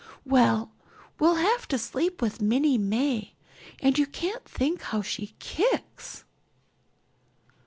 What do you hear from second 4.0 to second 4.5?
can't